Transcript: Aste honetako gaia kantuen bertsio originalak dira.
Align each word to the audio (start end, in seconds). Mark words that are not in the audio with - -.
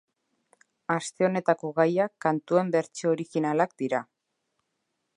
Aste 0.93 1.27
honetako 1.27 1.71
gaia 1.81 2.09
kantuen 2.27 2.73
bertsio 2.79 3.15
originalak 3.19 3.81
dira. 3.85 4.05